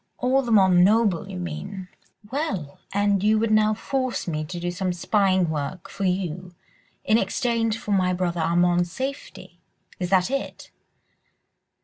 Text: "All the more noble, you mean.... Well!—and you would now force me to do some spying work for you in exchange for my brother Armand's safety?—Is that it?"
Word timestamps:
"All 0.17 0.41
the 0.41 0.51
more 0.51 0.67
noble, 0.67 1.29
you 1.29 1.37
mean.... 1.37 1.87
Well!—and 2.31 3.23
you 3.23 3.37
would 3.37 3.51
now 3.51 3.75
force 3.75 4.27
me 4.27 4.43
to 4.45 4.59
do 4.59 4.71
some 4.71 4.93
spying 4.93 5.47
work 5.51 5.87
for 5.91 6.05
you 6.05 6.55
in 7.05 7.19
exchange 7.19 7.77
for 7.77 7.91
my 7.91 8.11
brother 8.11 8.41
Armand's 8.41 8.91
safety?—Is 8.91 10.09
that 10.09 10.31
it?" 10.31 10.71